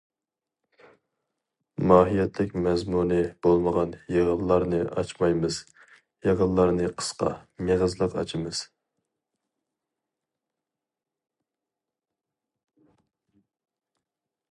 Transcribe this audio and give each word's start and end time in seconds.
ماھىيەتلىك 1.89 2.53
مەزمۇنى 2.67 3.19
بولمىغان 3.47 3.93
يىغىنلارنى 4.15 4.79
ئاچمايمىز، 5.01 5.59
يىغىنلارنى 6.29 6.89
قىسقا، 7.01 7.33
مېغىزلىق 7.67 8.17
ئاچىمىز. 8.21 8.63